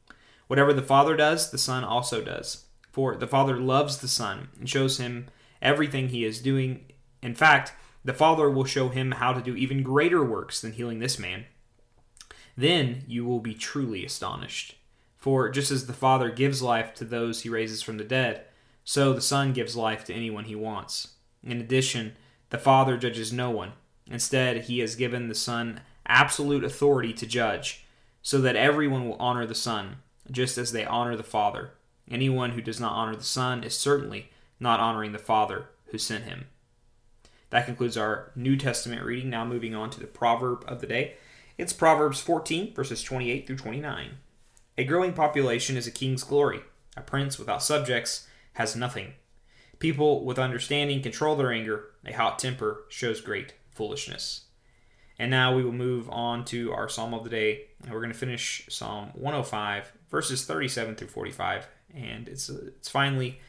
Whatever 0.46 0.72
the 0.72 0.80
Father 0.80 1.14
does, 1.14 1.50
the 1.50 1.58
Son 1.58 1.84
also 1.84 2.22
does. 2.22 2.64
For 2.98 3.14
the 3.14 3.28
Father 3.28 3.56
loves 3.56 3.98
the 3.98 4.08
Son 4.08 4.48
and 4.58 4.68
shows 4.68 4.98
him 4.98 5.28
everything 5.62 6.08
he 6.08 6.24
is 6.24 6.42
doing. 6.42 6.86
In 7.22 7.36
fact, 7.36 7.72
the 8.04 8.12
Father 8.12 8.50
will 8.50 8.64
show 8.64 8.88
him 8.88 9.12
how 9.12 9.32
to 9.32 9.40
do 9.40 9.54
even 9.54 9.84
greater 9.84 10.24
works 10.24 10.60
than 10.60 10.72
healing 10.72 10.98
this 10.98 11.16
man. 11.16 11.44
Then 12.56 13.04
you 13.06 13.24
will 13.24 13.38
be 13.38 13.54
truly 13.54 14.04
astonished. 14.04 14.74
For 15.16 15.48
just 15.48 15.70
as 15.70 15.86
the 15.86 15.92
Father 15.92 16.28
gives 16.28 16.60
life 16.60 16.92
to 16.94 17.04
those 17.04 17.42
he 17.42 17.48
raises 17.48 17.82
from 17.82 17.98
the 17.98 18.02
dead, 18.02 18.46
so 18.82 19.12
the 19.12 19.20
Son 19.20 19.52
gives 19.52 19.76
life 19.76 20.02
to 20.06 20.12
anyone 20.12 20.46
he 20.46 20.56
wants. 20.56 21.12
In 21.44 21.60
addition, 21.60 22.16
the 22.50 22.58
Father 22.58 22.96
judges 22.96 23.32
no 23.32 23.48
one. 23.48 23.74
Instead, 24.08 24.64
he 24.64 24.80
has 24.80 24.96
given 24.96 25.28
the 25.28 25.36
Son 25.36 25.82
absolute 26.04 26.64
authority 26.64 27.12
to 27.12 27.26
judge, 27.26 27.86
so 28.22 28.40
that 28.40 28.56
everyone 28.56 29.08
will 29.08 29.18
honor 29.20 29.46
the 29.46 29.54
Son, 29.54 29.98
just 30.32 30.58
as 30.58 30.72
they 30.72 30.84
honor 30.84 31.14
the 31.14 31.22
Father. 31.22 31.70
Anyone 32.10 32.52
who 32.52 32.62
does 32.62 32.80
not 32.80 32.92
honor 32.92 33.16
the 33.16 33.24
Son 33.24 33.62
is 33.62 33.76
certainly 33.76 34.30
not 34.58 34.80
honoring 34.80 35.12
the 35.12 35.18
Father 35.18 35.66
who 35.86 35.98
sent 35.98 36.24
him. 36.24 36.46
That 37.50 37.66
concludes 37.66 37.96
our 37.96 38.32
New 38.34 38.56
Testament 38.56 39.02
reading. 39.04 39.30
Now, 39.30 39.44
moving 39.44 39.74
on 39.74 39.90
to 39.90 40.00
the 40.00 40.06
proverb 40.06 40.64
of 40.66 40.80
the 40.80 40.86
day. 40.86 41.14
It's 41.56 41.72
Proverbs 41.72 42.20
14, 42.20 42.74
verses 42.74 43.02
28 43.02 43.46
through 43.46 43.56
29. 43.56 44.10
A 44.76 44.84
growing 44.84 45.12
population 45.12 45.76
is 45.76 45.86
a 45.86 45.90
king's 45.90 46.22
glory. 46.22 46.60
A 46.96 47.00
prince 47.00 47.38
without 47.38 47.62
subjects 47.62 48.28
has 48.54 48.76
nothing. 48.76 49.14
People 49.78 50.24
with 50.24 50.38
understanding 50.38 51.02
control 51.02 51.36
their 51.36 51.52
anger. 51.52 51.90
A 52.04 52.12
hot 52.12 52.38
temper 52.38 52.84
shows 52.88 53.20
great 53.20 53.54
foolishness. 53.70 54.42
And 55.18 55.30
now 55.30 55.54
we 55.54 55.64
will 55.64 55.72
move 55.72 56.08
on 56.10 56.44
to 56.46 56.72
our 56.72 56.88
psalm 56.88 57.12
of 57.12 57.24
the 57.24 57.30
day. 57.30 57.66
And 57.82 57.92
we're 57.92 58.00
going 58.00 58.12
to 58.12 58.18
finish 58.18 58.66
Psalm 58.68 59.10
105, 59.14 59.92
verses 60.10 60.44
37 60.44 60.94
through 60.94 61.08
45. 61.08 61.66
And 61.94 62.28
it's, 62.28 62.48
a, 62.48 62.68
it's 62.68 62.88
finally 62.88 63.40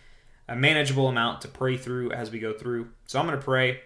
a 0.48 0.56
manageable 0.56 1.08
amount 1.08 1.42
to 1.42 1.48
pray 1.48 1.78
through 1.78 2.12
as 2.12 2.32
we 2.32 2.40
go 2.40 2.54
through. 2.54 2.90
So 3.06 3.20
I'm 3.20 3.28
going 3.28 3.38
to 3.38 3.44
pray, 3.44 3.82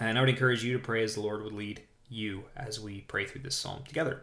and 0.00 0.18
I 0.18 0.20
would 0.20 0.30
encourage 0.30 0.64
you 0.64 0.72
to 0.72 0.78
pray 0.78 1.02
as 1.04 1.14
the 1.14 1.20
Lord 1.20 1.42
would 1.42 1.52
lead 1.52 1.82
you 2.08 2.44
as 2.56 2.80
we 2.80 3.02
pray 3.02 3.26
through 3.26 3.42
this 3.42 3.54
psalm 3.54 3.84
together. 3.86 4.22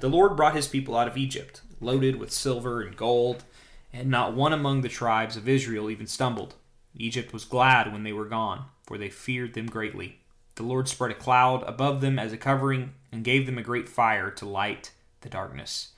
The 0.00 0.08
Lord 0.08 0.36
brought 0.36 0.56
his 0.56 0.68
people 0.68 0.96
out 0.96 1.08
of 1.08 1.16
Egypt, 1.16 1.62
loaded 1.80 2.16
with 2.16 2.32
silver 2.32 2.82
and 2.82 2.96
gold, 2.96 3.44
and 3.92 4.08
not 4.10 4.34
one 4.34 4.52
among 4.52 4.80
the 4.80 4.88
tribes 4.88 5.36
of 5.36 5.48
Israel 5.48 5.90
even 5.90 6.06
stumbled. 6.06 6.54
Egypt 6.96 7.32
was 7.32 7.44
glad 7.44 7.92
when 7.92 8.02
they 8.02 8.12
were 8.12 8.26
gone, 8.26 8.66
for 8.84 8.98
they 8.98 9.08
feared 9.08 9.54
them 9.54 9.66
greatly. 9.66 10.20
The 10.56 10.62
Lord 10.64 10.88
spread 10.88 11.12
a 11.12 11.14
cloud 11.14 11.62
above 11.66 12.00
them 12.00 12.18
as 12.18 12.32
a 12.32 12.36
covering, 12.36 12.94
and 13.12 13.24
gave 13.24 13.46
them 13.46 13.58
a 13.58 13.62
great 13.62 13.88
fire 13.88 14.30
to 14.32 14.46
light 14.46 14.90
the 15.20 15.28
darkness. 15.28 15.92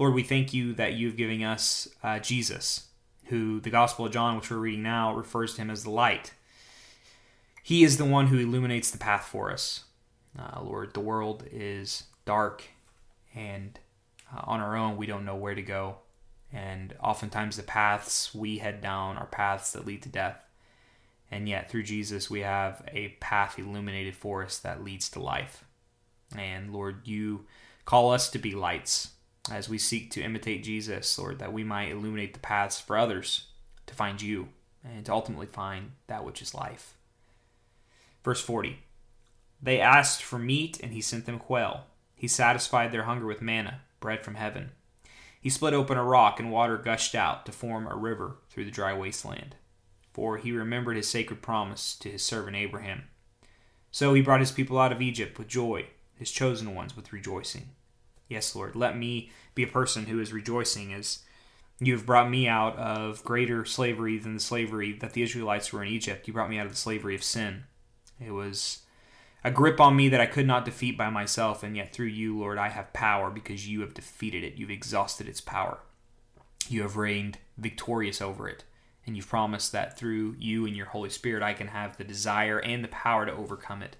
Lord, 0.00 0.14
we 0.14 0.22
thank 0.22 0.54
you 0.54 0.72
that 0.72 0.94
you've 0.94 1.18
given 1.18 1.42
us 1.42 1.86
uh, 2.02 2.18
Jesus, 2.20 2.86
who 3.26 3.60
the 3.60 3.68
Gospel 3.68 4.06
of 4.06 4.12
John, 4.12 4.34
which 4.34 4.50
we're 4.50 4.56
reading 4.56 4.82
now, 4.82 5.14
refers 5.14 5.54
to 5.54 5.60
him 5.60 5.68
as 5.68 5.84
the 5.84 5.90
light. 5.90 6.32
He 7.62 7.84
is 7.84 7.98
the 7.98 8.06
one 8.06 8.28
who 8.28 8.38
illuminates 8.38 8.90
the 8.90 8.96
path 8.96 9.26
for 9.26 9.52
us. 9.52 9.84
Uh, 10.38 10.62
Lord, 10.62 10.94
the 10.94 11.00
world 11.00 11.44
is 11.52 12.04
dark, 12.24 12.64
and 13.34 13.78
uh, 14.34 14.40
on 14.44 14.60
our 14.60 14.74
own, 14.74 14.96
we 14.96 15.04
don't 15.04 15.26
know 15.26 15.36
where 15.36 15.54
to 15.54 15.60
go. 15.60 15.96
And 16.50 16.94
oftentimes, 17.02 17.58
the 17.58 17.62
paths 17.62 18.34
we 18.34 18.56
head 18.56 18.80
down 18.80 19.18
are 19.18 19.26
paths 19.26 19.72
that 19.72 19.84
lead 19.84 20.00
to 20.04 20.08
death. 20.08 20.42
And 21.30 21.46
yet, 21.46 21.70
through 21.70 21.82
Jesus, 21.82 22.30
we 22.30 22.40
have 22.40 22.82
a 22.90 23.08
path 23.20 23.58
illuminated 23.58 24.16
for 24.16 24.42
us 24.42 24.56
that 24.60 24.82
leads 24.82 25.10
to 25.10 25.20
life. 25.20 25.62
And 26.34 26.72
Lord, 26.72 27.06
you 27.06 27.44
call 27.84 28.12
us 28.12 28.30
to 28.30 28.38
be 28.38 28.52
lights 28.52 29.10
as 29.50 29.68
we 29.68 29.78
seek 29.78 30.10
to 30.12 30.22
imitate 30.22 30.64
Jesus, 30.64 31.18
Lord, 31.18 31.38
that 31.38 31.52
we 31.52 31.64
might 31.64 31.90
illuminate 31.90 32.34
the 32.34 32.40
paths 32.40 32.80
for 32.80 32.96
others 32.96 33.46
to 33.86 33.94
find 33.94 34.20
you 34.20 34.48
and 34.84 35.04
to 35.06 35.12
ultimately 35.12 35.46
find 35.46 35.92
that 36.06 36.24
which 36.24 36.40
is 36.40 36.54
life. 36.54 36.94
Verse 38.24 38.40
40 38.40 38.78
They 39.62 39.80
asked 39.80 40.22
for 40.22 40.38
meat, 40.38 40.80
and 40.82 40.92
he 40.92 41.00
sent 41.00 41.26
them 41.26 41.38
quail. 41.38 41.84
He 42.14 42.28
satisfied 42.28 42.92
their 42.92 43.04
hunger 43.04 43.26
with 43.26 43.42
manna, 43.42 43.80
bread 43.98 44.24
from 44.24 44.34
heaven. 44.34 44.70
He 45.40 45.48
split 45.48 45.72
open 45.72 45.96
a 45.96 46.04
rock, 46.04 46.38
and 46.38 46.52
water 46.52 46.76
gushed 46.76 47.14
out 47.14 47.46
to 47.46 47.52
form 47.52 47.86
a 47.86 47.96
river 47.96 48.36
through 48.50 48.66
the 48.66 48.70
dry 48.70 48.92
wasteland. 48.92 49.56
For 50.12 50.36
he 50.36 50.52
remembered 50.52 50.96
his 50.96 51.08
sacred 51.08 51.40
promise 51.40 51.94
to 51.96 52.10
his 52.10 52.22
servant 52.22 52.56
Abraham. 52.56 53.04
So 53.90 54.12
he 54.12 54.22
brought 54.22 54.40
his 54.40 54.52
people 54.52 54.78
out 54.78 54.92
of 54.92 55.00
Egypt 55.00 55.38
with 55.38 55.48
joy, 55.48 55.86
his 56.14 56.30
chosen 56.30 56.74
ones 56.74 56.94
with 56.94 57.12
rejoicing. 57.12 57.70
Yes, 58.30 58.54
Lord, 58.54 58.76
let 58.76 58.96
me 58.96 59.30
be 59.54 59.64
a 59.64 59.66
person 59.66 60.06
who 60.06 60.20
is 60.20 60.32
rejoicing 60.32 60.94
as 60.94 61.18
you 61.80 61.92
have 61.94 62.06
brought 62.06 62.30
me 62.30 62.46
out 62.46 62.76
of 62.76 63.24
greater 63.24 63.64
slavery 63.64 64.18
than 64.18 64.34
the 64.34 64.40
slavery 64.40 64.92
that 64.92 65.14
the 65.14 65.22
Israelites 65.22 65.72
were 65.72 65.82
in 65.82 65.92
Egypt. 65.92 66.28
You 66.28 66.32
brought 66.32 66.48
me 66.48 66.58
out 66.58 66.66
of 66.66 66.72
the 66.72 66.78
slavery 66.78 67.14
of 67.14 67.24
sin. 67.24 67.64
It 68.24 68.30
was 68.30 68.82
a 69.42 69.50
grip 69.50 69.80
on 69.80 69.96
me 69.96 70.08
that 70.10 70.20
I 70.20 70.26
could 70.26 70.46
not 70.46 70.64
defeat 70.64 70.96
by 70.96 71.10
myself, 71.10 71.62
and 71.62 71.76
yet 71.76 71.92
through 71.92 72.06
you, 72.06 72.38
Lord, 72.38 72.56
I 72.56 72.68
have 72.68 72.92
power 72.92 73.30
because 73.30 73.68
you 73.68 73.80
have 73.80 73.94
defeated 73.94 74.44
it. 74.44 74.54
You've 74.54 74.70
exhausted 74.70 75.26
its 75.26 75.40
power. 75.40 75.78
You 76.68 76.82
have 76.82 76.96
reigned 76.96 77.38
victorious 77.58 78.22
over 78.22 78.48
it. 78.48 78.64
And 79.06 79.16
you've 79.16 79.28
promised 79.28 79.72
that 79.72 79.98
through 79.98 80.36
you 80.38 80.66
and 80.66 80.76
your 80.76 80.86
Holy 80.86 81.10
Spirit, 81.10 81.42
I 81.42 81.54
can 81.54 81.68
have 81.68 81.96
the 81.96 82.04
desire 82.04 82.60
and 82.60 82.84
the 82.84 82.88
power 82.88 83.26
to 83.26 83.32
overcome 83.32 83.82
it 83.82 83.96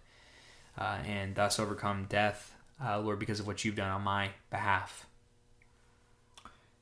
uh, 0.78 0.98
and 1.04 1.34
thus 1.34 1.58
overcome 1.58 2.06
death, 2.08 2.54
uh, 2.84 3.00
Lord, 3.00 3.18
because 3.18 3.40
of 3.40 3.46
what 3.46 3.64
you've 3.64 3.76
done 3.76 3.90
on 3.90 4.02
my 4.02 4.30
behalf. 4.50 5.06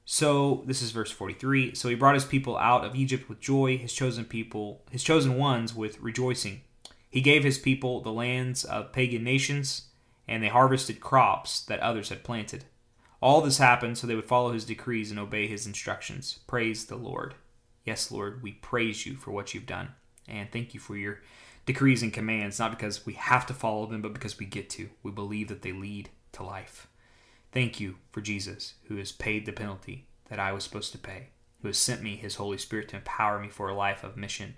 So 0.05 0.63
this 0.67 0.81
is 0.81 0.91
verse 0.91 1.11
43. 1.11 1.75
So 1.75 1.89
he 1.89 1.95
brought 1.95 2.15
his 2.15 2.25
people 2.25 2.57
out 2.57 2.85
of 2.85 2.97
Egypt 2.97 3.29
with 3.29 3.41
joy, 3.41 3.77
his 3.77 3.93
chosen 3.93 4.25
people, 4.25 4.81
his 4.91 5.03
chosen 5.03 5.37
ones 5.37 5.75
with 5.75 6.01
rejoicing. 6.01 6.63
He 7.11 7.21
gave 7.21 7.45
his 7.45 7.59
people 7.59 8.01
the 8.01 8.13
lands 8.13 8.65
of 8.65 8.93
pagan 8.93 9.23
nations, 9.23 9.89
and 10.27 10.43
they 10.43 10.49
harvested 10.49 11.01
crops 11.01 11.61
that 11.67 11.81
others 11.81 12.09
had 12.09 12.25
planted. 12.25 12.65
All 13.21 13.41
this 13.41 13.59
happened 13.59 13.99
so 13.99 14.07
they 14.07 14.15
would 14.15 14.25
follow 14.25 14.53
his 14.53 14.65
decrees 14.65 15.11
and 15.11 15.19
obey 15.19 15.47
his 15.47 15.67
instructions. 15.67 16.39
Praise 16.47 16.87
the 16.87 16.97
Lord. 16.97 17.35
Yes, 17.85 18.11
Lord, 18.11 18.43
we 18.43 18.53
praise 18.53 19.05
you 19.07 19.15
for 19.17 19.33
what 19.33 19.53
you've 19.53 19.67
done. 19.67 19.89
And 20.29 20.51
thank 20.51 20.75
you 20.75 20.81
for 20.81 20.97
your 20.97 21.21
decrees 21.69 22.03
and 22.03 22.15
commands, 22.15 22.59
not 22.59 22.71
because 22.71 23.05
we 23.05 23.13
have 23.13 23.45
to 23.45 23.53
follow 23.53 23.85
them, 23.85 24.01
but 24.01 24.15
because 24.15 24.39
we 24.39 24.47
get 24.47 24.71
to. 24.71 24.89
We 25.03 25.11
believe 25.11 25.49
that 25.49 25.61
they 25.61 25.73
lead 25.73 26.09
to 26.33 26.43
life. 26.43 26.89
Thank 27.53 27.79
you 27.79 27.97
for 28.11 28.23
Jesus, 28.23 28.73
who 28.85 28.97
has 28.97 29.13
paid 29.13 29.45
the 29.45 29.53
penalty 29.53 30.07
that 30.31 30.41
I 30.41 30.51
was 30.53 30.65
supposed 30.65 30.93
to 30.93 30.99
pay, 30.99 31.29
who 31.61 31.69
has 31.69 31.77
sent 31.77 32.03
me 32.03 32.17
his 32.17 32.37
Holy 32.37 32.57
Spirit 32.57 32.89
to 32.89 32.97
empower 32.97 33.39
me 33.39 33.51
for 33.51 33.69
a 33.69 33.75
life 33.75 34.03
of 34.03 34.17
mission 34.17 34.55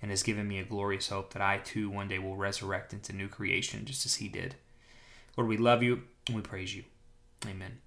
and 0.00 0.12
has 0.12 0.22
given 0.22 0.46
me 0.46 0.60
a 0.60 0.64
glorious 0.64 1.08
hope 1.08 1.32
that 1.32 1.42
I 1.42 1.58
too 1.58 1.90
one 1.90 2.06
day 2.06 2.20
will 2.20 2.36
resurrect 2.36 2.92
into 2.92 3.12
new 3.12 3.26
creation 3.26 3.84
just 3.84 4.06
as 4.06 4.14
he 4.16 4.28
did. 4.28 4.54
Lord, 5.36 5.48
we 5.48 5.56
love 5.56 5.82
you 5.82 6.02
and 6.28 6.36
we 6.36 6.42
praise 6.42 6.72
you. 6.76 6.84
Amen. 7.48 7.78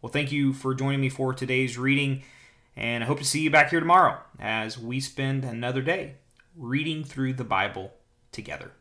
Well, 0.00 0.10
thank 0.10 0.32
you 0.32 0.52
for 0.52 0.74
joining 0.74 1.00
me 1.00 1.10
for 1.10 1.32
today's 1.32 1.78
reading, 1.78 2.24
and 2.74 3.04
I 3.04 3.06
hope 3.06 3.18
to 3.18 3.24
see 3.24 3.42
you 3.42 3.50
back 3.50 3.70
here 3.70 3.78
tomorrow 3.78 4.18
as 4.40 4.76
we 4.76 4.98
spend 4.98 5.44
another 5.44 5.80
day 5.80 6.16
reading 6.56 7.04
through 7.04 7.34
the 7.34 7.44
Bible 7.44 7.92
together. 8.30 8.72